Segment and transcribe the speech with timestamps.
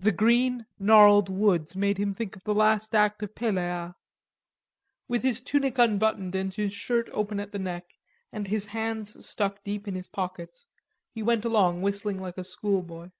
[0.00, 3.94] The green gnarled woods made him think of the first act of Pelleas.
[5.06, 7.94] With his tunic unbuttoned and his shirt open at the neck
[8.32, 10.66] and his hands stuck deep in his pockets,
[11.12, 13.12] he went along whistling like a school boy.